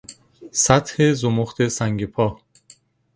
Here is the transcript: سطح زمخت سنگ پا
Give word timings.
سطح 0.51 1.11
زمخت 1.13 1.67
سنگ 1.67 2.05
پا 2.05 2.35